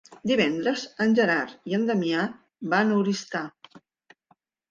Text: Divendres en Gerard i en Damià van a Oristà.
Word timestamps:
Divendres 0.29 0.83
en 1.03 1.11
Gerard 1.19 1.69
i 1.71 1.75
en 1.79 1.85
Damià 1.91 2.23
van 2.73 2.93
a 2.93 2.97
Oristà. 3.03 3.45